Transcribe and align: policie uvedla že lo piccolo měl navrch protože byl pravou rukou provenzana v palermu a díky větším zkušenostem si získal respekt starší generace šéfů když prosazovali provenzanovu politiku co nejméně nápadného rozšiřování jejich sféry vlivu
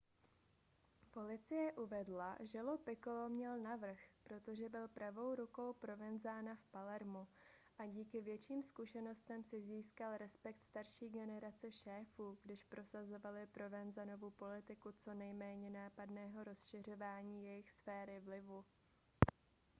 policie 1.15 1.65
uvedla 1.83 2.37
že 2.39 2.61
lo 2.61 2.77
piccolo 2.77 3.29
měl 3.29 3.57
navrch 3.57 3.99
protože 4.23 4.69
byl 4.69 4.87
pravou 4.87 5.35
rukou 5.35 5.73
provenzana 5.73 6.55
v 6.55 6.65
palermu 6.71 7.27
a 7.77 7.85
díky 7.85 8.21
větším 8.21 8.63
zkušenostem 8.63 9.43
si 9.43 9.61
získal 9.61 10.17
respekt 10.17 10.61
starší 10.63 11.09
generace 11.09 11.71
šéfů 11.71 12.37
když 12.43 12.63
prosazovali 12.63 13.47
provenzanovu 13.47 14.29
politiku 14.31 14.91
co 14.91 15.13
nejméně 15.13 15.69
nápadného 15.69 16.43
rozšiřování 16.43 17.47
jejich 17.47 17.71
sféry 17.71 18.19
vlivu 18.19 18.65